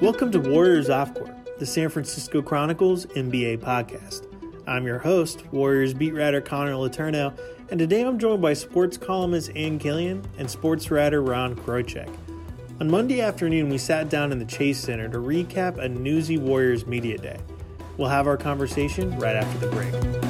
[0.00, 4.26] Welcome to Warriors Off Court, the San Francisco Chronicles NBA podcast.
[4.66, 7.38] I'm your host, Warriors beat writer Connor Letourneau,
[7.68, 12.10] and today I'm joined by sports columnist Ann Killion and sports writer Ron Kroichick.
[12.80, 16.86] On Monday afternoon, we sat down in the Chase Center to recap a newsy Warriors
[16.86, 17.38] Media Day.
[17.98, 20.29] We'll have our conversation right after the break.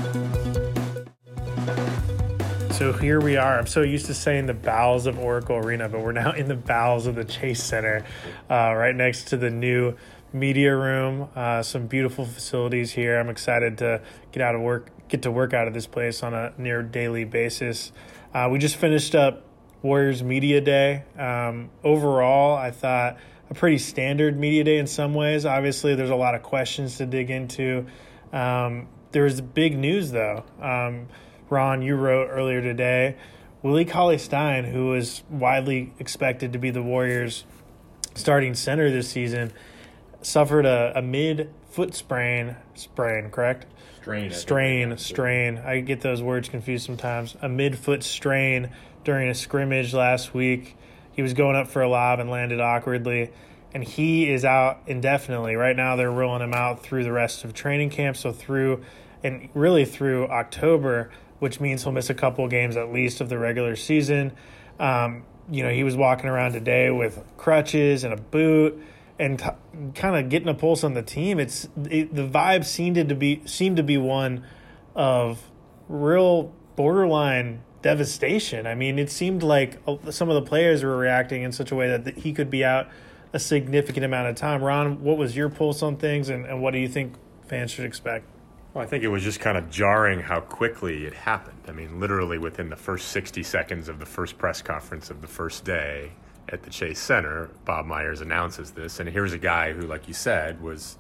[2.81, 3.59] So here we are.
[3.59, 6.57] I'm so used to saying the bowels of Oracle Arena, but we're now in the
[6.57, 8.07] bowels of the Chase Center,
[8.49, 9.97] uh, right next to the new
[10.33, 11.29] media room.
[11.37, 13.21] Uh, some beautiful facilities here.
[13.21, 14.01] I'm excited to
[14.33, 17.25] get out of work, get to work out of this place on a near daily
[17.25, 17.93] basis.
[18.33, 19.43] Uh, we just finished up
[19.83, 21.05] Warriors Media Day.
[21.19, 23.19] Um, overall, I thought
[23.51, 25.45] a pretty standard media day in some ways.
[25.45, 27.85] Obviously, there's a lot of questions to dig into.
[28.33, 30.45] Um, there was big news though.
[30.63, 31.09] Um,
[31.51, 33.17] Ron, you wrote earlier today.
[33.63, 37.45] Willie Cauley Stein, who was widely expected to be the Warriors'
[38.15, 39.53] starting center this season,
[40.23, 42.57] suffered a, a mid foot sprain.
[42.75, 43.67] Sprain, correct?
[44.01, 44.31] Strain.
[44.33, 45.59] Strain, strain.
[45.59, 47.37] I get those words confused sometimes.
[47.43, 48.71] A mid foot strain
[49.05, 50.77] during a scrimmage last week.
[51.13, 53.31] He was going up for a lob and landed awkwardly,
[53.75, 55.57] and he is out indefinitely.
[55.57, 58.85] Right now, they're rolling him out through the rest of training camp, so through
[59.23, 63.39] and really through October, which means he'll miss a couple games at least of the
[63.39, 64.33] regular season.
[64.79, 68.81] Um, you know, he was walking around today with crutches and a boot
[69.19, 69.47] and t-
[69.95, 71.39] kind of getting a pulse on the team.
[71.41, 74.45] It's it, the vibe seemed to be seemed to be one
[74.95, 75.51] of
[75.89, 78.67] real borderline devastation.
[78.67, 79.79] I mean, it seemed like
[80.11, 82.89] some of the players were reacting in such a way that he could be out
[83.33, 84.63] a significant amount of time.
[84.63, 87.15] Ron, what was your pulse on things, and, and what do you think
[87.47, 88.25] fans should expect?
[88.73, 91.59] Well, I think it was just kind of jarring how quickly it happened.
[91.67, 95.27] I mean, literally within the first 60 seconds of the first press conference of the
[95.27, 96.13] first day
[96.49, 100.15] at the Chase Center, Bob Myers announces this, and here's a guy who, like you
[100.15, 100.99] said, was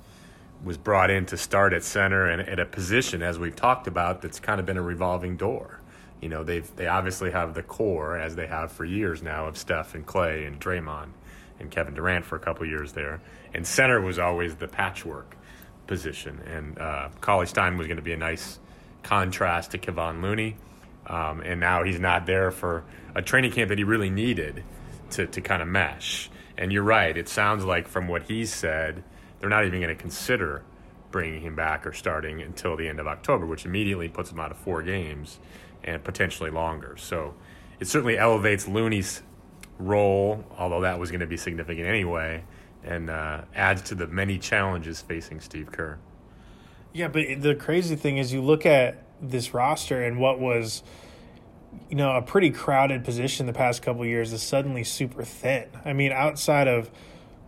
[0.64, 4.20] was brought in to start at center and at a position, as we've talked about,
[4.20, 5.80] that's kind of been a revolving door.
[6.20, 9.56] You know, they've they obviously have the core as they have for years now of
[9.56, 11.10] Steph and Klay and Draymond
[11.60, 13.20] and Kevin Durant for a couple years there,
[13.54, 15.36] and center was always the patchwork
[15.90, 18.60] position, and uh, Cauley Stein was going to be a nice
[19.02, 20.56] contrast to Kevon Looney,
[21.08, 22.84] um, and now he's not there for
[23.16, 24.62] a training camp that he really needed
[25.10, 26.30] to to kind of mesh.
[26.56, 29.02] And you're right; it sounds like from what he said,
[29.40, 30.62] they're not even going to consider
[31.10, 34.52] bringing him back or starting until the end of October, which immediately puts him out
[34.52, 35.40] of four games
[35.82, 36.96] and potentially longer.
[36.98, 37.34] So
[37.80, 39.22] it certainly elevates Looney's
[39.80, 42.44] role, although that was going to be significant anyway,
[42.84, 45.98] and uh, adds to the many challenges facing Steve Kerr.
[46.92, 50.82] Yeah, but the crazy thing is, you look at this roster and what was,
[51.88, 55.68] you know, a pretty crowded position the past couple years is suddenly super thin.
[55.84, 56.90] I mean, outside of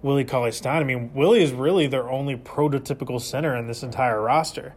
[0.03, 4.21] Willie Cauley Stein, I mean, Willie is really their only prototypical center in this entire
[4.21, 4.75] roster.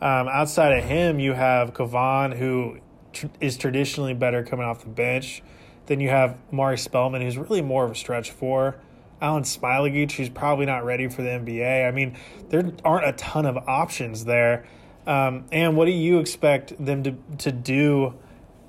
[0.00, 2.78] Um, outside of him, you have Kevon, who
[3.12, 5.42] tr- is traditionally better coming off the bench.
[5.86, 8.76] Then you have Mari Spellman, who's really more of a stretch four.
[9.22, 11.86] Alen Smailagic, who's probably not ready for the NBA.
[11.86, 12.16] I mean,
[12.48, 14.66] there aren't a ton of options there.
[15.06, 18.14] Um, and what do you expect them to to do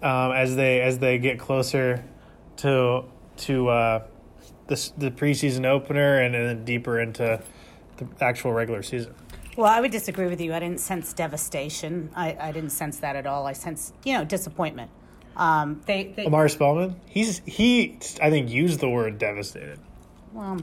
[0.04, 2.06] um, as they as they get closer
[2.58, 3.06] to
[3.38, 4.04] to uh,
[4.68, 7.42] the the preseason opener and then deeper into
[7.98, 9.16] the actual regular season?
[9.58, 10.54] Well, I would disagree with you.
[10.54, 12.12] I didn't sense devastation.
[12.16, 13.48] I, I didn't sense that at all.
[13.48, 14.92] I sense, you know, disappointment.
[15.36, 19.80] Um, they, they Spellman, he's he I think used the word devastated.
[20.34, 20.60] Well,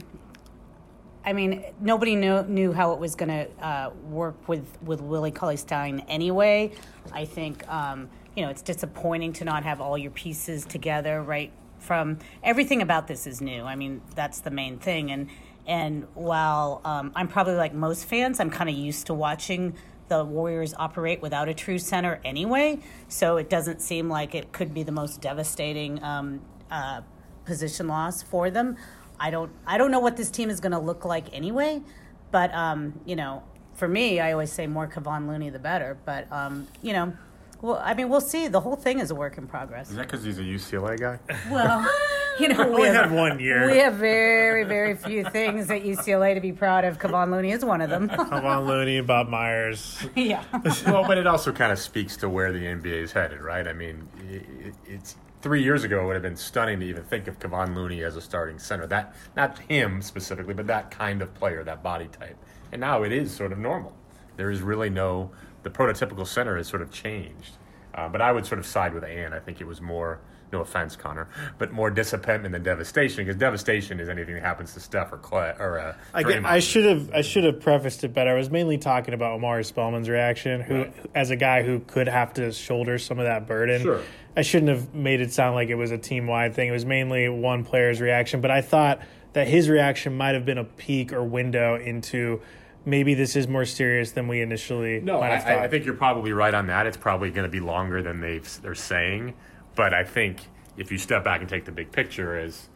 [1.25, 5.31] I mean, nobody knew knew how it was going to uh, work with with Willie
[5.31, 6.73] Cauley Stein anyway.
[7.13, 11.23] I think um, you know it's disappointing to not have all your pieces together.
[11.23, 11.51] Right
[11.85, 13.63] from everything about this is new.
[13.63, 15.11] I mean, that's the main thing.
[15.11, 15.29] And
[15.67, 19.75] and while um, I'm probably like most fans, I'm kind of used to watching
[20.09, 22.79] the Warriors operate without a true center anyway.
[23.09, 27.01] So it doesn't seem like it could be the most devastating um, uh,
[27.45, 28.77] position loss for them.
[29.19, 31.83] I don't I don't know what this team is going to look like anyway,
[32.31, 33.43] but um, you know,
[33.75, 35.97] for me, I always say more Kevon Looney the better.
[36.05, 37.13] But um, you know,
[37.61, 38.49] well, I mean, we'll see.
[38.49, 39.91] The whole thing is a work in progress.
[39.91, 41.19] Is that because he's a UCLA guy?
[41.51, 41.89] Well,
[42.39, 43.71] you know, we have, had one year.
[43.71, 46.99] We have very, very few things at UCLA to be proud of.
[46.99, 48.09] Kevon Looney is one of them.
[48.11, 50.05] Kevon Looney, Bob Myers.
[50.15, 50.45] yeah.
[50.87, 53.67] well, but it also kind of speaks to where the NBA is headed, right?
[53.67, 57.29] I mean, it, it's three years ago, it would have been stunning to even think
[57.29, 58.87] of Kevon Looney as a starting center.
[58.87, 62.39] That not him specifically, but that kind of player, that body type.
[62.73, 63.95] And now it is sort of normal.
[64.39, 65.31] There is really no
[65.63, 67.59] the prototypical center has sort of changed.
[67.95, 69.35] Uh, but I would sort of side with Ann.
[69.35, 70.19] I think it was more
[70.55, 71.29] no offense, Connor,
[71.59, 75.59] but more disappointment than devastation because devastation is anything that happens to Steph or Klay
[75.61, 78.31] or uh, I, get- I should have I should have prefaced it better.
[78.31, 80.95] I was mainly talking about Omari Spellman's reaction, who, Right.
[81.15, 83.83] as a guy who could have to shoulder some of that burden.
[83.83, 84.01] Sure.
[84.37, 86.69] I shouldn't have made it sound like it was a team wide thing.
[86.69, 89.01] It was mainly one player's reaction, but I thought
[89.33, 92.41] that his reaction might have been a peek or window into
[92.85, 95.65] maybe this is more serious than we initially No, I.
[95.65, 96.87] I think you're probably right on that.
[96.87, 99.35] It's probably going to be longer than they've, they're saying,
[99.75, 102.69] but I think if you step back and take the big picture, as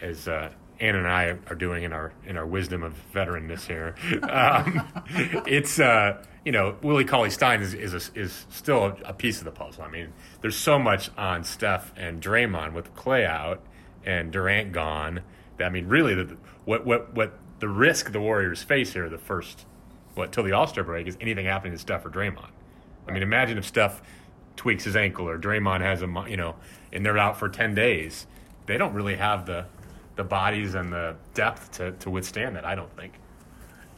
[0.00, 0.50] as uh,
[0.80, 3.94] Ann and I are doing in our in our wisdom of veteranness here,
[4.28, 4.86] um,
[5.46, 9.44] it's uh, you know Willie Cauley Stein is is, a, is still a, piece of
[9.44, 9.82] the puzzle.
[9.82, 13.60] I mean, there's so much on Steph and Draymond with Klay out
[14.04, 15.22] and Durant gone.
[15.56, 19.18] That, I mean, really, the, what what what the risk the Warriors face here, the
[19.18, 19.66] first
[20.14, 22.50] what till the All Star break is anything happening to Steph or Draymond.
[23.06, 24.02] I mean, imagine if Steph
[24.58, 26.56] tweaks his ankle or Draymond has a you know,
[26.92, 28.26] and they're out for ten days.
[28.66, 29.64] They don't really have the
[30.16, 32.66] the bodies and the depth to, to withstand that.
[32.66, 33.14] I don't think.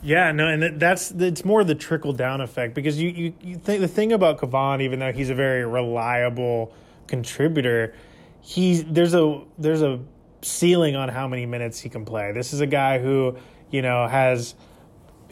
[0.02, 3.80] Yeah, no, and that's it's more the trickle down effect because you you, you think
[3.80, 6.72] the thing about Kevon, even though he's a very reliable
[7.06, 7.94] contributor,
[8.40, 9.98] he's there's a there's a
[10.42, 12.32] ceiling on how many minutes he can play.
[12.32, 13.36] This is a guy who
[13.70, 14.54] you know has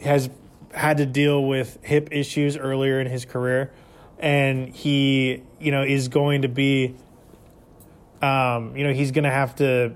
[0.01, 0.29] has
[0.73, 3.71] had to deal with hip issues earlier in his career,
[4.19, 6.95] and he you know is going to be,
[8.21, 9.93] um, you know, he's going to have to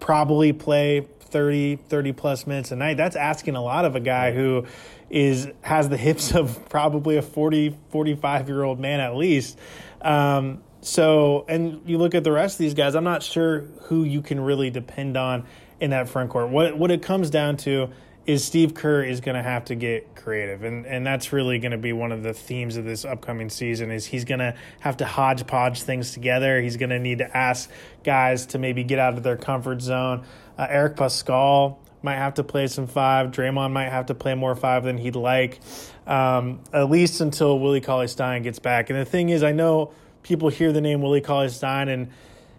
[0.00, 2.96] probably play 30 30 plus minutes a night.
[2.96, 4.66] That's asking a lot of a guy who
[5.10, 9.58] is has the hips of probably a 40 45 year old man at least.
[10.02, 14.04] Um, so and you look at the rest of these guys i'm not sure who
[14.04, 15.44] you can really depend on
[15.80, 16.50] in that front court.
[16.50, 17.90] What what it comes down to
[18.26, 21.72] is Steve Kerr is going to have to get creative, and and that's really going
[21.72, 23.90] to be one of the themes of this upcoming season.
[23.90, 26.60] Is he's going to have to hodgepodge things together.
[26.60, 27.70] He's going to need to ask
[28.02, 30.24] guys to maybe get out of their comfort zone.
[30.58, 33.30] Uh, Eric Paschall might have to play some five.
[33.30, 35.60] Draymond might have to play more five than he'd like,
[36.06, 38.90] um, at least until Willie Cauley Stein gets back.
[38.90, 42.10] And the thing is, I know people hear the name Willie Cauley Stein, and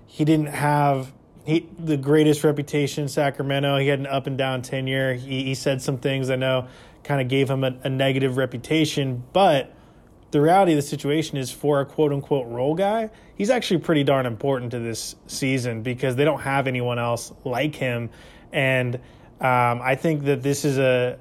[0.05, 1.11] he didn't have
[1.47, 3.77] he the greatest reputation in Sacramento.
[3.77, 5.13] He had an up and down tenure.
[5.13, 6.67] He, he said some things I know
[7.05, 9.73] kind of gave him a, a negative reputation, but
[10.31, 14.03] the reality of the situation is for a quote unquote role guy, he's actually pretty
[14.03, 18.09] darn important to this season because they don't have anyone else like him.
[18.51, 18.95] And
[19.39, 21.17] um, I think that this is a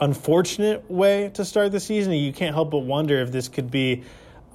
[0.00, 2.12] unfortunate way to start the season.
[2.14, 4.02] You can't help but wonder if this could be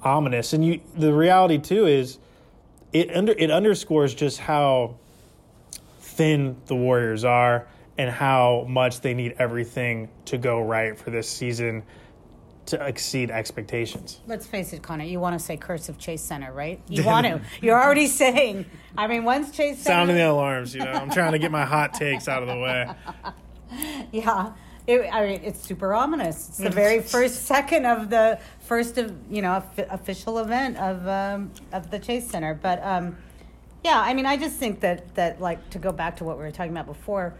[0.02, 0.52] ominous.
[0.52, 2.18] And you, the reality too is
[2.92, 4.96] it under it underscores just how
[6.00, 7.66] thin the Warriors are
[7.98, 11.82] and how much they need everything to go right for this season
[12.66, 14.20] to exceed expectations.
[14.26, 15.04] Let's face it, Connor.
[15.04, 16.80] You want to say curse of Chase Center, right?
[16.88, 17.40] You want to.
[17.60, 18.66] You're already saying.
[18.96, 19.96] I mean, once Chase Center.
[19.96, 20.92] Sounding the alarms, you know.
[20.92, 22.90] I'm trying to get my hot takes out of the way.
[24.12, 24.52] Yeah.
[24.86, 26.48] It, I mean, it's super ominous.
[26.48, 31.06] It's the very first second of the first of you know offi- official event of
[31.06, 32.54] um, of the Chase Center.
[32.54, 33.16] But um,
[33.84, 36.42] yeah, I mean, I just think that that like to go back to what we
[36.42, 37.34] were talking about before.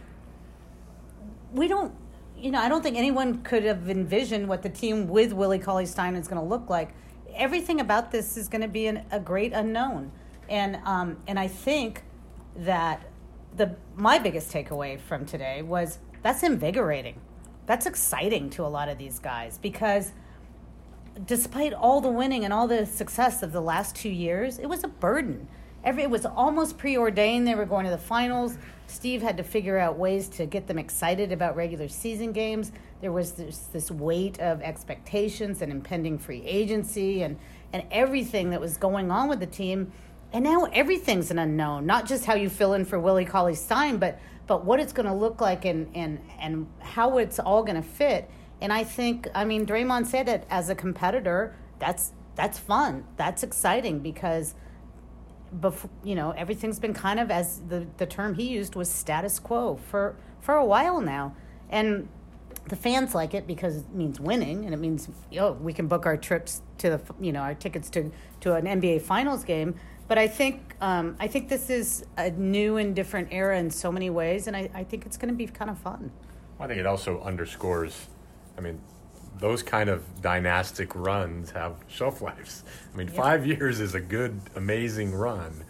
[1.52, 1.92] We don't,
[2.38, 5.86] you know, I don't think anyone could have envisioned what the team with Willie Cauley
[5.86, 6.94] Stein is going to look like.
[7.34, 10.12] Everything about this is going to be an, a great unknown,
[10.48, 12.04] and um, and I think
[12.54, 13.02] that
[13.56, 17.20] the my biggest takeaway from today was that's invigorating.
[17.66, 20.12] That's exciting to a lot of these guys because
[21.26, 24.84] despite all the winning and all the success of the last two years, it was
[24.84, 25.46] a burden.
[25.84, 27.46] Every it was almost preordained.
[27.46, 28.56] They were going to the finals.
[28.86, 32.72] Steve had to figure out ways to get them excited about regular season games.
[33.00, 37.38] There was this, this weight of expectations and impending free agency and
[37.72, 39.92] and everything that was going on with the team.
[40.32, 41.86] And now everything's an unknown.
[41.86, 44.18] Not just how you fill in for Willie Cauley Stein, but
[44.52, 47.88] but what it's going to look like and and and how it's all going to
[47.88, 48.28] fit.
[48.60, 51.56] And I think, I mean, Draymond said it as a competitor.
[51.78, 53.04] That's that's fun.
[53.16, 54.54] That's exciting because,
[55.58, 59.38] before you know, everything's been kind of as the the term he used was status
[59.38, 61.34] quo for for a while now,
[61.70, 62.10] and
[62.68, 66.04] the fans like it because it means winning and it means know, we can book
[66.04, 69.76] our trips to the you know our tickets to to an NBA Finals game.
[70.12, 73.90] But I think um, I think this is a new and different era in so
[73.90, 76.12] many ways, and I, I think it's going to be kind of fun.
[76.60, 78.08] I think it also underscores.
[78.58, 78.78] I mean,
[79.38, 82.62] those kind of dynastic runs have shelf lives.
[82.92, 85.64] I mean, five years is a good, amazing run,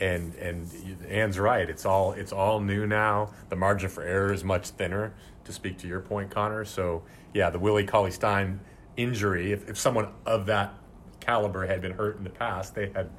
[0.00, 0.68] and and
[1.08, 1.70] Ann's right.
[1.70, 3.30] It's all it's all new now.
[3.50, 5.14] The margin for error is much thinner.
[5.44, 6.64] To speak to your point, Connor.
[6.64, 8.58] So yeah, the Willie Cauley Stein
[8.96, 9.52] injury.
[9.52, 10.74] If, if someone of that
[11.20, 13.10] caliber had been hurt in the past, they had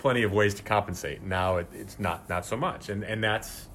[0.00, 1.22] plenty of ways to compensate.
[1.22, 3.68] Now it, it's not not so much, and and that's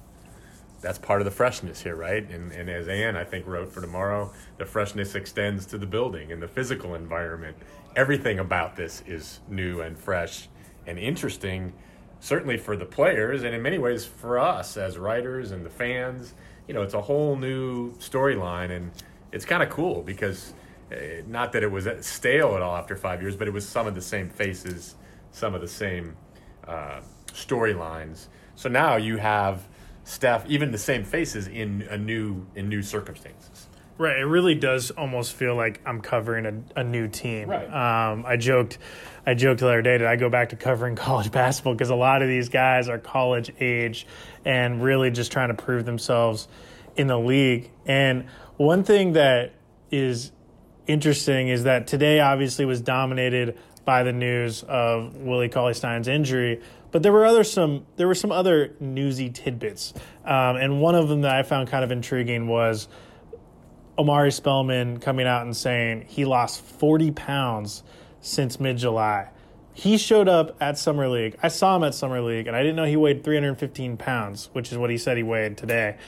[0.82, 2.28] that's part of the freshness here, right?
[2.28, 6.32] And and as Ann I think wrote for tomorrow, the freshness extends to the building
[6.32, 7.56] and the physical environment.
[7.94, 10.48] Everything about this is new and fresh
[10.86, 11.72] and interesting,
[12.20, 16.34] certainly for the players, and in many ways for us as writers and the fans.
[16.68, 18.90] You know, it's a whole new storyline, and
[19.32, 20.52] it's kind of cool because.
[20.88, 23.88] Uh, not that it was stale at all after five years, but it was some
[23.88, 24.94] of the same faces,
[25.36, 26.16] some of the same
[26.66, 28.28] uh, storylines.
[28.54, 29.68] So now you have
[30.04, 33.68] Steph, even the same faces in a new in new circumstances.
[33.98, 34.18] Right.
[34.18, 37.48] It really does almost feel like I'm covering a, a new team.
[37.48, 37.66] Right.
[37.66, 38.78] Um, I joked,
[39.26, 41.94] I joked the other day that I go back to covering college basketball because a
[41.94, 44.06] lot of these guys are college age
[44.44, 46.46] and really just trying to prove themselves
[46.96, 47.70] in the league.
[47.86, 48.26] And
[48.56, 49.54] one thing that
[49.90, 50.30] is
[50.86, 56.60] interesting is that today obviously was dominated by the news of Willie Cauley Stein's injury,
[56.90, 61.08] but there were other some there were some other newsy tidbits, um, and one of
[61.08, 62.88] them that I found kind of intriguing was
[63.98, 67.82] Omari Spellman coming out and saying he lost forty pounds
[68.20, 69.30] since mid July.
[69.72, 71.36] He showed up at Summer League.
[71.42, 74.72] I saw him at Summer League, and I didn't know he weighed 315 pounds, which
[74.72, 75.98] is what he said he weighed today.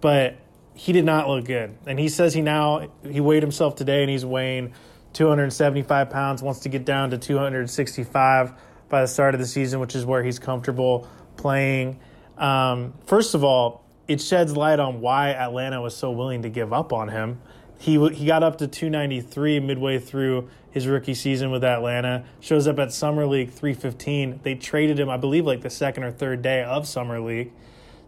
[0.00, 0.36] But
[0.74, 1.76] he did not look good.
[1.86, 4.74] And he says he now he weighed himself today, and he's weighing
[5.12, 6.42] 275 pounds.
[6.42, 8.52] Wants to get down to 265
[8.88, 12.00] by the start of the season, which is where he's comfortable playing.
[12.36, 16.72] Um, first of all, it sheds light on why Atlanta was so willing to give
[16.72, 17.40] up on him.
[17.78, 22.24] He he got up to 293 midway through his rookie season with Atlanta.
[22.40, 24.40] Shows up at Summer League 315.
[24.42, 27.52] They traded him, I believe, like the second or third day of Summer League.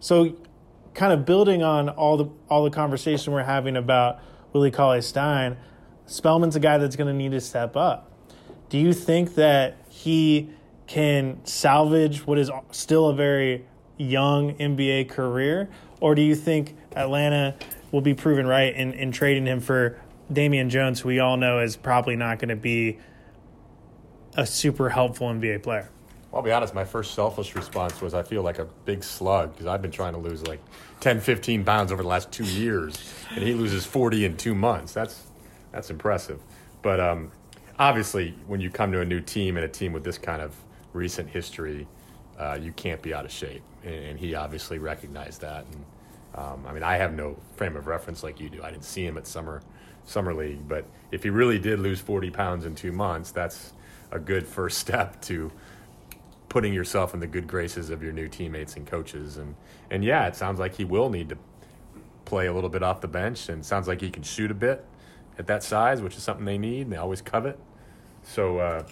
[0.00, 0.36] So,
[0.94, 4.20] kind of building on all the all the conversation we're having about
[4.52, 5.56] Willie Cauley Stein,
[6.06, 8.10] Spellman's a guy that's going to need to step up.
[8.68, 10.50] Do you think that he
[10.86, 13.66] can salvage what is still a very
[13.96, 15.70] young NBA career?
[16.00, 17.54] Or do you think Atlanta
[17.92, 20.00] will be proven right in, in trading him for
[20.32, 22.98] Damian Jones, who we all know is probably not going to be
[24.34, 25.90] a super helpful NBA player?
[26.30, 29.52] Well, I'll be honest, my first selfish response was I feel like a big slug
[29.52, 30.60] because I've been trying to lose like
[31.00, 32.98] 10, 15 pounds over the last two years,
[33.30, 34.94] and he loses 40 in two months.
[34.94, 35.26] That's,
[35.72, 36.40] that's impressive.
[36.82, 37.32] But um,
[37.78, 40.54] obviously, when you come to a new team and a team with this kind of
[40.92, 41.86] recent history,
[42.38, 43.62] uh, you can't be out of shape.
[43.84, 45.64] And, and he obviously recognized that.
[45.66, 45.84] And
[46.34, 48.62] um, I mean, I have no frame of reference like you do.
[48.62, 49.62] I didn't see him at summer
[50.04, 53.72] summer league, but if he really did lose 40 pounds in two months, that's
[54.10, 55.52] a good first step to
[56.48, 59.36] putting yourself in the good graces of your new teammates and coaches.
[59.36, 59.54] And
[59.90, 61.38] and yeah, it sounds like he will need to
[62.24, 64.84] play a little bit off the bench, and sounds like he can shoot a bit
[65.38, 67.58] at that size, which is something they need and they always covet.
[68.22, 68.58] So.
[68.58, 68.84] Uh,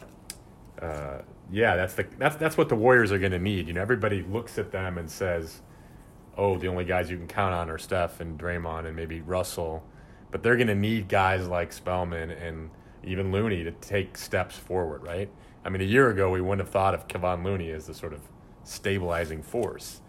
[0.81, 3.67] uh, yeah, that's the that's that's what the Warriors are going to need.
[3.67, 5.63] You know, everybody looks at them and says,
[6.37, 9.85] "Oh, the only guys you can count on are Steph and Draymond and maybe Russell,"
[10.31, 12.71] but they're going to need guys like Spellman and
[13.03, 15.31] even Looney to take steps forward, right?
[15.65, 18.13] I mean, a year ago we wouldn't have thought of Kevon Looney as the sort
[18.13, 18.21] of
[18.65, 20.01] stabilizing force.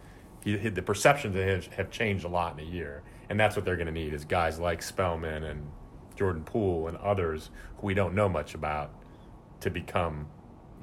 [0.44, 3.56] He, he, the perceptions of him have changed a lot in a year, and that's
[3.56, 5.72] what they're going to need is guys like Spellman and
[6.22, 8.92] Jordan Poole and others who we don't know much about
[9.62, 10.28] to become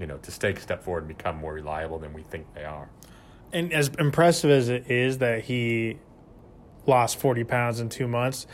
[0.00, 2.64] you know, to take a step forward and become more reliable than we think they
[2.64, 2.88] are.
[3.52, 5.98] And as impressive as it is that he
[6.86, 8.46] lost 40 pounds in two months,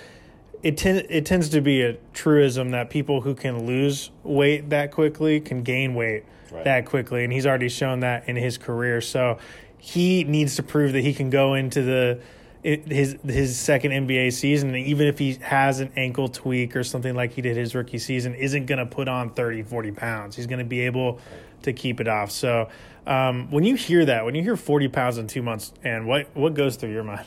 [0.62, 4.90] it, ten- it tends to be a truism that people who can lose weight that
[4.90, 6.64] quickly can gain weight right.
[6.64, 7.24] that quickly.
[7.24, 9.00] And he's already shown that in his career.
[9.00, 9.38] So
[9.78, 12.20] he needs to prove that he can go into the
[12.64, 17.32] his his second NBA season, even if he has an ankle tweak or something like
[17.32, 20.34] he did his rookie season, isn't going to put on 30, 40 pounds.
[20.34, 21.20] He's going to be able
[21.62, 22.30] to keep it off.
[22.30, 22.68] So
[23.06, 26.28] um, when you hear that, when you hear 40 pounds in two months, and what,
[26.34, 27.26] what goes through your mind?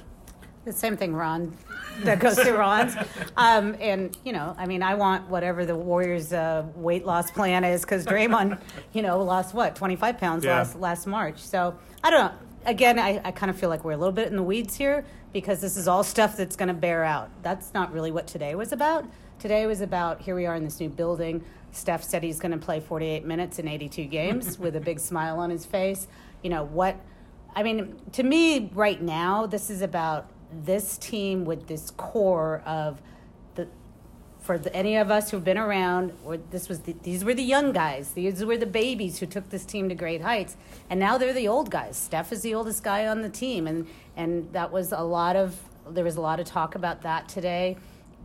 [0.65, 1.55] The same thing, Ron,
[2.03, 2.95] that goes through Ron's.
[3.37, 7.63] Um, and, you know, I mean, I want whatever the Warriors' uh, weight loss plan
[7.63, 8.59] is because Draymond,
[8.93, 10.57] you know, lost what, 25 pounds yeah.
[10.57, 11.37] last, last March.
[11.37, 12.46] So I don't know.
[12.65, 15.05] Again, I, I kind of feel like we're a little bit in the weeds here
[15.31, 17.29] because this is all stuff that's going to bear out.
[17.43, 19.05] That's not really what today was about.
[19.39, 21.43] Today was about here we are in this new building.
[21.71, 25.39] Steph said he's going to play 48 minutes in 82 games with a big smile
[25.39, 26.07] on his face.
[26.41, 26.97] You know, what
[27.55, 30.29] I mean, to me right now, this is about
[30.63, 33.01] this team with this core of
[34.47, 37.43] for the, any of us who've been around, or this was the, these were the
[37.43, 38.13] young guys.
[38.13, 40.55] These were the babies who took this team to great heights,
[40.89, 41.97] and now they're the old guys.
[41.97, 43.85] Steph is the oldest guy on the team, and
[44.15, 47.75] and that was a lot of there was a lot of talk about that today.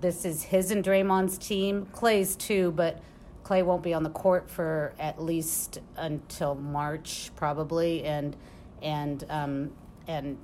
[0.00, 3.02] This is his and Draymond's team, Klay's too, but
[3.44, 8.36] Klay won't be on the court for at least until March, probably, and
[8.80, 9.72] and um,
[10.06, 10.38] and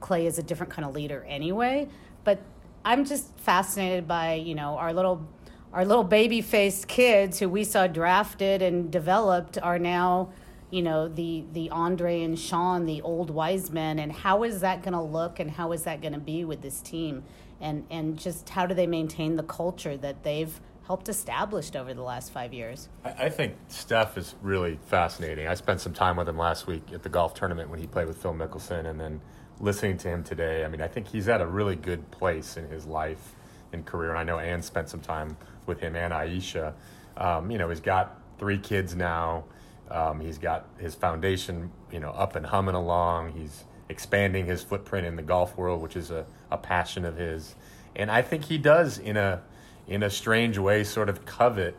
[0.00, 1.86] Klay is a different kind of leader anyway.
[2.24, 2.40] But
[2.88, 5.28] I'm just fascinated by you know our little
[5.74, 10.30] our little baby faced kids who we saw drafted and developed are now
[10.70, 14.82] you know the the Andre and Shaun, the old wise men, and how is that
[14.82, 17.24] going to look and how is that going to be with this team,
[17.60, 22.02] and and just how do they maintain the culture that they've helped established over the
[22.02, 22.88] last five years?
[23.04, 25.46] I, I think Steph is really fascinating.
[25.46, 28.08] I spent some time with him last week at the golf tournament when he played
[28.08, 29.20] with Phil Mickelson, and then
[29.60, 30.64] listening to him today.
[30.64, 33.34] I mean, I think he's at a really good place in his life
[33.72, 34.10] and career.
[34.10, 35.36] And I know Ann spent some time
[35.66, 36.74] with him and Ayesha.
[37.16, 39.44] Um, you know, he's got three kids now.
[39.90, 43.32] Um, he's got his foundation, you know, up and humming along.
[43.32, 47.54] He's expanding his footprint in the golf world, which is a, a passion of his.
[47.96, 49.42] And I think he does, in a
[49.86, 51.74] in a strange way, sort of covet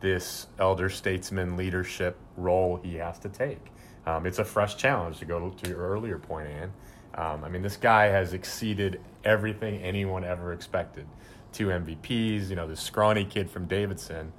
[0.00, 3.60] this elder statesman leadership role he has to take.
[4.06, 6.72] Um, it's a fresh challenge to go to your earlier point, Ann.
[7.14, 11.06] Um, I mean, this guy has exceeded everything anyone ever expected.
[11.52, 14.32] Two MVPs, you know, this scrawny kid from Davidson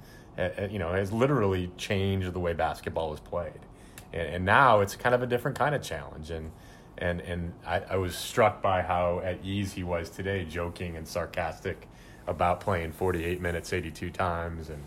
[0.70, 3.60] you know, has literally changed the way basketball is played.
[4.12, 6.30] And, and, now it's kind of a different kind of challenge.
[6.30, 6.50] And
[6.98, 11.06] and and I, I, was struck by how at ease he was today, joking and
[11.06, 11.88] sarcastic
[12.26, 14.82] about playing 48 minutes 82 times and.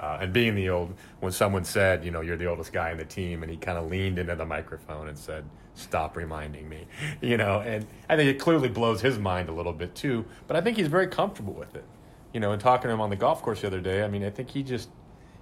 [0.00, 2.98] Uh, and being the old, when someone said, you know, you're the oldest guy in
[2.98, 6.86] the team, and he kind of leaned into the microphone and said, "Stop reminding me,"
[7.20, 10.24] you know, and I think it clearly blows his mind a little bit too.
[10.46, 11.84] But I think he's very comfortable with it
[12.32, 14.24] you know, and talking to him on the golf course the other day, I mean,
[14.24, 14.88] I think he just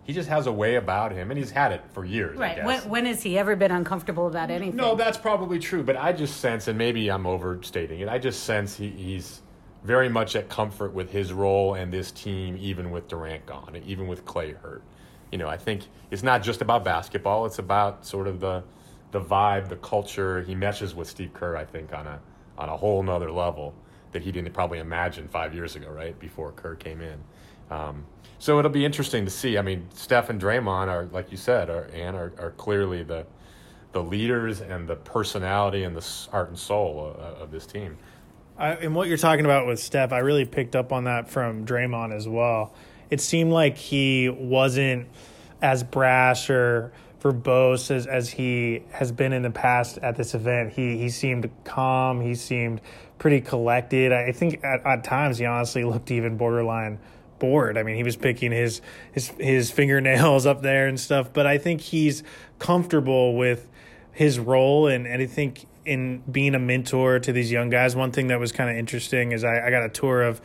[0.02, 2.36] he just has a way about him, and he's had it for years.
[2.36, 2.64] Right.
[2.64, 4.74] When, when has he ever been uncomfortable about anything?
[4.74, 5.84] No, that's probably true.
[5.84, 8.08] But I just sense, and maybe I'm overstating it.
[8.08, 9.42] I just sense he, he's
[9.84, 13.84] very much at comfort with his role and this team, even with Durant gone, and
[13.84, 14.82] even with Klay hurt.
[15.30, 18.64] You know, I think it's not just about basketball; it's about sort of the
[19.10, 20.42] the vibe, the culture.
[20.42, 22.20] He meshes with Steve Kerr, I think, on a
[22.58, 23.74] on a whole nother level
[24.12, 27.18] that he didn't probably imagine five years ago, right before Kerr came in.
[27.70, 28.04] Um,
[28.38, 29.56] so it'll be interesting to see.
[29.56, 33.26] I mean, Steph and Draymond are, like you said, are and are, are clearly the
[33.92, 37.98] the leaders and the personality and the heart and soul of, of this team.
[38.56, 41.64] I, and what you're talking about with Steph, I really picked up on that from
[41.66, 42.74] Draymond as well.
[43.08, 45.08] It seemed like he wasn't
[45.60, 50.72] as brash or verbose as, as he has been in the past at this event.
[50.72, 52.20] He he seemed calm.
[52.20, 52.80] He seemed
[53.18, 54.12] pretty collected.
[54.12, 56.98] I think at, at times he honestly looked even borderline
[57.38, 57.76] bored.
[57.76, 58.80] I mean, he was picking his
[59.12, 61.32] his his fingernails up there and stuff.
[61.32, 62.22] But I think he's
[62.58, 63.68] comfortable with
[64.12, 67.96] his role, and, and I think in being a mentor to these young guys.
[67.96, 70.40] One thing that was kind of interesting is I, I got a tour of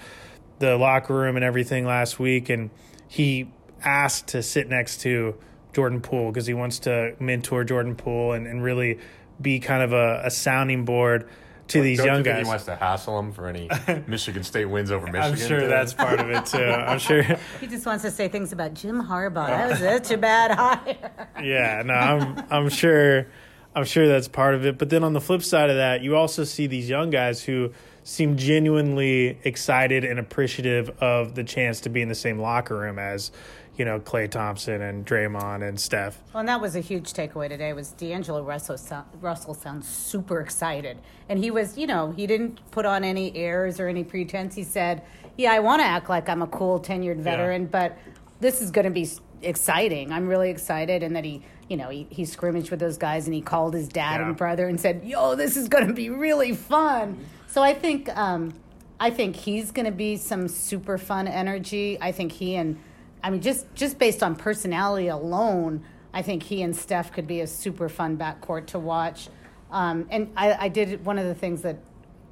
[0.59, 2.69] the locker room and everything last week, and
[3.07, 3.51] he
[3.83, 5.35] asked to sit next to
[5.75, 8.97] Jordan Poole because he wants to mentor Jordan Poole and, and really
[9.41, 11.27] be kind of a, a sounding board
[11.67, 12.45] to these Don't young you guys.
[12.45, 13.69] he wants to hassle them for any
[14.07, 15.31] Michigan State wins over Michigan.
[15.33, 16.63] I'm sure that's part of it too.
[16.63, 17.23] I'm sure.
[17.59, 19.47] He just wants to say things about Jim Harbaugh.
[19.47, 21.11] That was such a bad hire.
[21.43, 23.27] Yeah, no, I'm I'm sure
[23.75, 24.77] I'm sure that's part of it.
[24.77, 27.73] But then on the flip side of that, you also see these young guys who
[28.03, 32.99] seem genuinely excited and appreciative of the chance to be in the same locker room
[32.99, 33.31] as
[33.77, 36.21] you know, Klay Thompson and Draymond and Steph.
[36.33, 37.73] Well, and that was a huge takeaway today.
[37.73, 38.77] Was D'Angelo Russell?
[39.19, 43.79] Russell sounds super excited, and he was, you know, he didn't put on any airs
[43.79, 44.55] or any pretense.
[44.55, 45.03] He said,
[45.37, 47.67] "Yeah, I want to act like I'm a cool tenured veteran, yeah.
[47.71, 47.97] but
[48.39, 49.09] this is going to be
[49.41, 50.11] exciting.
[50.11, 53.33] I'm really excited." And that he, you know, he, he scrimmaged with those guys, and
[53.33, 54.27] he called his dad yeah.
[54.27, 58.09] and brother and said, "Yo, this is going to be really fun." So I think,
[58.17, 58.53] um,
[58.99, 61.97] I think he's going to be some super fun energy.
[61.99, 62.77] I think he and
[63.25, 65.83] I mean, just just based on personality alone,
[66.13, 69.29] I think he and Steph could be a super fun backcourt to watch.
[69.71, 71.79] Um, and I, I, did one of the things that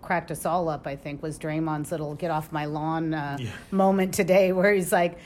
[0.04, 0.86] cracked us all up.
[0.86, 3.50] I think was Draymond's little "get off my lawn" uh, yeah.
[3.72, 5.18] moment today, where he's like.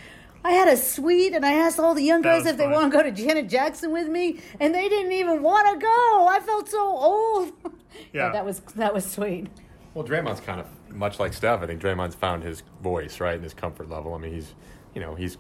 [0.46, 2.98] I had a suite and I asked all the young guys if they want to
[2.98, 6.28] go to Janet Jackson with me, and they didn't even want to go.
[6.30, 7.52] I felt so old.
[8.14, 9.48] Yeah, yeah that was that was sweet.
[9.94, 11.64] Well, Draymond's kind of much like Steph.
[11.64, 14.14] I think Draymond's found his voice, right, and his comfort level.
[14.14, 14.54] I mean, he's,
[14.94, 15.38] you know, he's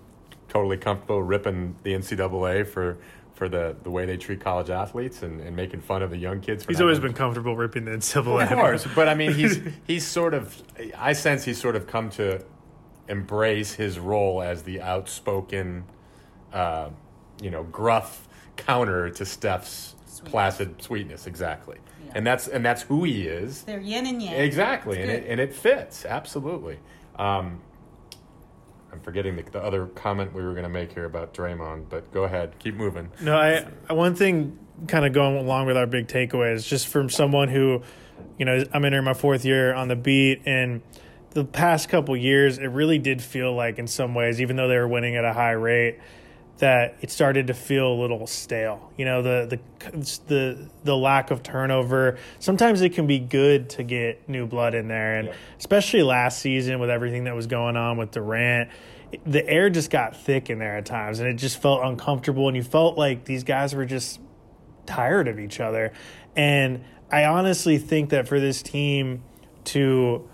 [0.49, 2.97] totally comfortable ripping the NCAA for
[3.37, 6.41] for the, the way they treat college athletes and, and making fun of the young
[6.41, 6.65] kids.
[6.65, 8.51] he's always been comfortable ripping the NCAA.
[8.51, 10.59] Of course, but I mean, he's he's sort of.
[10.97, 12.43] I sense he's sort of come to
[13.07, 15.85] embrace his role as the outspoken,
[16.51, 16.89] uh,
[17.39, 20.31] you know, gruff counter to Steph's sweetness.
[20.31, 21.27] placid sweetness.
[21.27, 22.13] Exactly, yeah.
[22.15, 23.61] and that's and that's who he is.
[23.61, 24.33] They're yin and yang.
[24.33, 26.79] Exactly, and it, and it fits absolutely.
[27.17, 27.61] Um,
[28.97, 32.11] I'm forgetting the, the other comment we were going to make here about Draymond, but
[32.11, 33.11] go ahead, keep moving.
[33.21, 34.57] No, I one thing
[34.87, 37.83] kind of going along with our big takeaways, just from someone who,
[38.39, 40.81] you know, I'm entering my fourth year on the beat, and
[41.31, 44.77] the past couple years, it really did feel like, in some ways, even though they
[44.77, 45.99] were winning at a high rate,
[46.59, 48.91] that it started to feel a little stale.
[48.97, 52.17] You know, the the the the lack of turnover.
[52.39, 55.33] Sometimes it can be good to get new blood in there, and Yeah.
[55.59, 58.69] especially last season with everything that was going on with Durant,
[59.25, 62.47] the air just got thick in there at times, and it just felt uncomfortable.
[62.47, 64.19] And you felt like these guys were just
[64.85, 65.93] tired of each other.
[66.35, 69.23] And I honestly think that for this team
[69.65, 70.27] to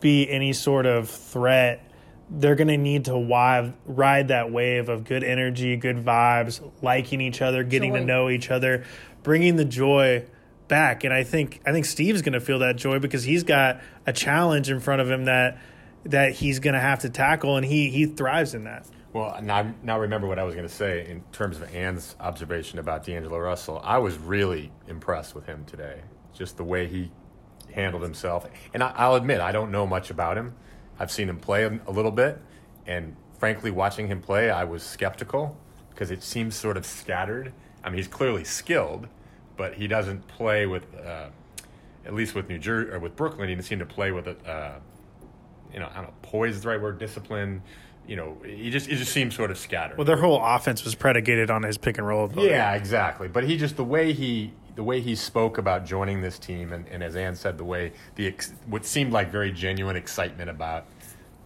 [0.00, 1.84] be any sort of threat,
[2.30, 7.20] they're going to need to wive, ride that wave of good energy, good vibes, liking
[7.20, 8.84] each other, getting to know each other,
[9.22, 10.26] bringing the joy
[10.68, 11.04] back.
[11.04, 14.12] And I think I think Steve's going to feel that joy because he's got a
[14.12, 15.58] challenge in front of him that
[16.04, 18.86] that he's going to have to tackle, and he he thrives in that.
[19.12, 22.78] Well, now, now remember what I was going to say in terms of Ann's observation
[22.78, 23.80] about D'Angelo Russell.
[23.82, 26.02] I was really impressed with him today.
[26.34, 27.10] Just the way he
[27.72, 28.46] handled himself.
[28.74, 30.54] And I, I'll admit, I don't know much about him.
[30.98, 32.38] I've seen him play a little bit.
[32.86, 35.56] And frankly, watching him play, I was skeptical
[35.90, 37.52] because it seems sort of scattered.
[37.84, 39.08] I mean, he's clearly skilled,
[39.56, 41.28] but he doesn't play with, uh,
[42.04, 44.36] at least with New Jersey or with Brooklyn, he didn't seem to play with a,
[44.50, 44.74] uh,
[45.72, 47.62] you know, I don't know, poise is the right word, discipline.
[48.06, 49.98] You know, he just it just seems sort of scattered.
[49.98, 52.48] Well, their whole offense was predicated on his pick and roll ability.
[52.48, 53.28] yeah, exactly.
[53.28, 56.86] But he just the way he the way he spoke about joining this team, and,
[56.86, 60.86] and as Ann said, the way the ex, what seemed like very genuine excitement about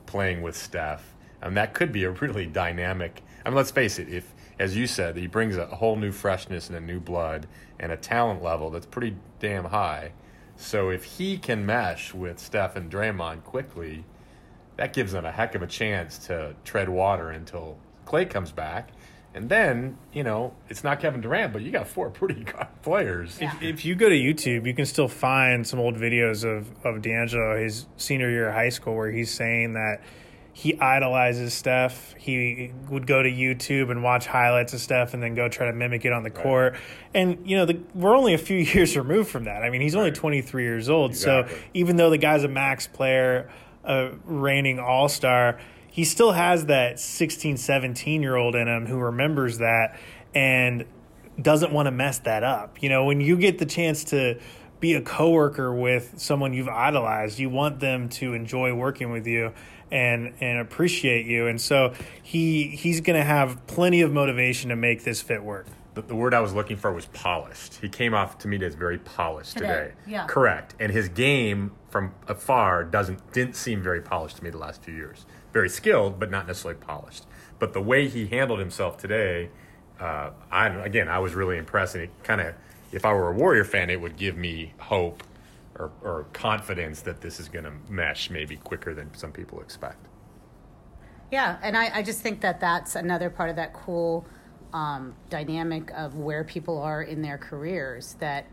[0.04, 3.22] playing with Steph, and that could be a really dynamic.
[3.42, 4.10] I mean, let's face it.
[4.10, 7.46] If as you said, he brings a whole new freshness and a new blood
[7.80, 10.12] and a talent level that's pretty damn high.
[10.56, 14.04] So if he can mesh with Steph and Draymond quickly,
[14.76, 18.90] that gives them a heck of a chance to tread water until Klay comes back.
[19.34, 23.38] And then, you know, it's not Kevin Durant, but you got four pretty good players.
[23.40, 23.54] Yeah.
[23.60, 27.56] If you go to YouTube, you can still find some old videos of, of D'Angelo,
[27.56, 30.00] his senior year of high school, where he's saying that
[30.54, 32.14] he idolizes Steph.
[32.18, 35.72] He would go to YouTube and watch highlights of Steph and then go try to
[35.72, 36.76] mimic it on the court.
[37.14, 39.62] And, you know, the, we're only a few years removed from that.
[39.62, 41.12] I mean, he's only 23 years old.
[41.12, 41.54] Exactly.
[41.54, 43.50] So even though the guy's a max player,
[43.84, 45.58] a reigning all star,
[45.92, 50.00] he still has that 16, 17 year old in him who remembers that
[50.34, 50.86] and
[51.40, 52.82] doesn't want to mess that up.
[52.82, 54.40] You know, when you get the chance to
[54.80, 59.52] be a coworker with someone you've idolized, you want them to enjoy working with you
[59.90, 61.46] and and appreciate you.
[61.46, 65.66] And so he he's going to have plenty of motivation to make this fit work.
[65.94, 67.74] The, the word I was looking for was polished.
[67.82, 69.66] He came off to me as very polished today.
[69.66, 70.26] Today, yeah.
[70.26, 70.74] Correct.
[70.80, 74.94] And his game from afar doesn't didn't seem very polished to me the last few
[74.94, 75.26] years.
[75.52, 77.26] Very skilled, but not necessarily polished.
[77.58, 79.50] But the way he handled himself today,
[80.00, 81.94] uh, I again I was really impressed.
[81.94, 82.54] And it kind of,
[82.90, 85.22] if I were a Warrior fan, it would give me hope
[85.78, 90.06] or, or confidence that this is going to mesh maybe quicker than some people expect.
[91.30, 94.26] Yeah, and I, I just think that that's another part of that cool
[94.74, 98.16] um, dynamic of where people are in their careers.
[98.20, 98.46] That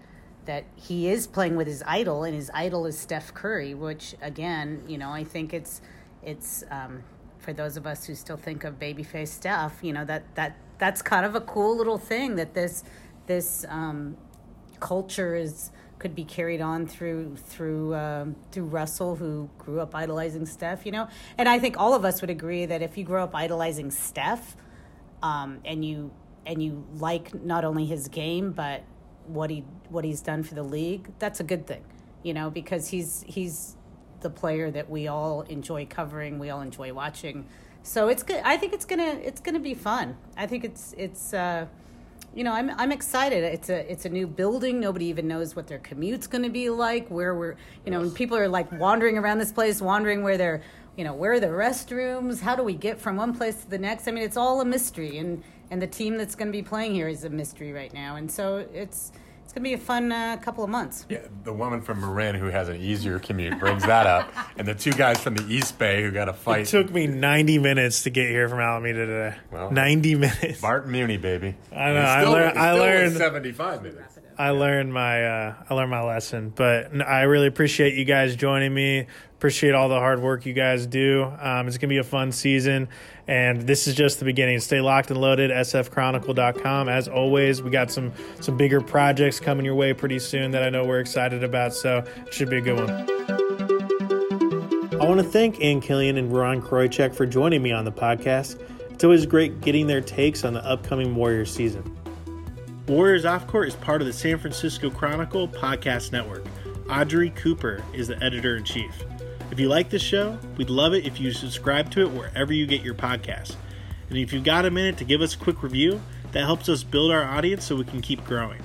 [0.45, 3.73] that he is playing with his idol, and his idol is Steph Curry.
[3.73, 5.81] Which again, you know, I think it's
[6.23, 7.03] it's um,
[7.39, 9.79] for those of us who still think of babyface Steph.
[9.81, 12.83] You know that that that's kind of a cool little thing that this
[13.27, 14.17] this um,
[14.79, 20.45] culture is could be carried on through through um, through Russell, who grew up idolizing
[20.45, 20.85] Steph.
[20.85, 23.35] You know, and I think all of us would agree that if you grow up
[23.35, 24.55] idolizing Steph,
[25.21, 26.11] um, and you
[26.45, 28.83] and you like not only his game but
[29.27, 31.83] what he what he's done for the league, that's a good thing.
[32.23, 33.75] You know, because he's he's
[34.21, 37.45] the player that we all enjoy covering, we all enjoy watching.
[37.83, 38.41] So it's good.
[38.43, 40.17] I think it's gonna it's gonna be fun.
[40.37, 41.33] I think it's it's.
[41.33, 41.67] Uh,
[42.35, 43.43] you know, I'm I'm excited.
[43.43, 44.79] It's a it's a new building.
[44.79, 47.07] Nobody even knows what their commute's to be like.
[47.09, 47.55] Where we're,
[47.85, 50.61] you know, and people are like wandering around this place, wandering where they're,
[50.95, 52.41] you know, where are the restrooms?
[52.41, 54.07] How do we get from one place to the next?
[54.07, 56.93] I mean, it's all a mystery, and and the team that's going to be playing
[56.93, 58.15] here is a mystery right now.
[58.15, 59.11] And so it's
[59.49, 61.07] it's going to be a fun uh, couple of months.
[61.09, 64.75] Yeah, the woman from Marin who has an easier commute brings that up, and the
[64.75, 66.61] two guys from the East Bay who got a fight.
[66.61, 69.37] It took me 90 minutes to get here from Alameda today.
[69.51, 70.61] Well, 90 minutes.
[70.61, 71.55] Bart Muni, baby.
[71.71, 74.19] I know, And I still- learned- I learned- seventy-five minutes.
[74.37, 78.71] I learned my uh, I learned my lesson, but I really appreciate you guys joining
[78.73, 79.07] me.
[79.39, 81.23] Appreciate all the hard work you guys do.
[81.23, 82.89] Um, it's gonna be a fun season,
[83.25, 84.59] and this is just the beginning.
[84.59, 85.49] Stay locked and loaded.
[85.49, 86.89] SFChronicle.com.
[86.89, 90.69] As always, we got some some bigger projects coming your way pretty soon that I
[90.69, 91.73] know we're excited about.
[91.73, 92.89] So it should be a good one.
[94.99, 98.59] I want to thank Ann Killion and Ron Kroichick for joining me on the podcast.
[98.91, 101.97] It's always great getting their takes on the upcoming Warriors season.
[102.89, 106.43] Warriors Off Court is part of the San Francisco Chronicle podcast network.
[106.89, 108.91] Audrey Cooper is the editor in chief.
[109.51, 112.67] If you like this show, we'd love it if you subscribe to it wherever you
[112.67, 113.55] get your podcasts.
[114.09, 116.83] And if you've got a minute to give us a quick review, that helps us
[116.83, 118.61] build our audience so we can keep growing.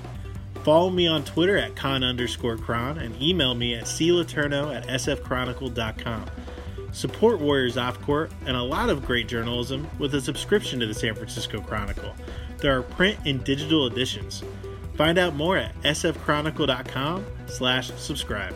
[0.63, 6.27] Follow me on Twitter at con underscore chron and email me at cletourneau at sfchronicle.com.
[6.93, 10.95] Support Warriors Off Court and a lot of great journalism with a subscription to the
[10.95, 12.15] San Francisco Chronicle.
[12.59, 14.43] There are print and digital editions.
[14.95, 18.55] Find out more at sfchronicle.com slash subscribe.